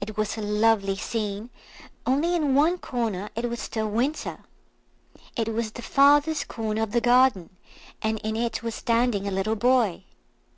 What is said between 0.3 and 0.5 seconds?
a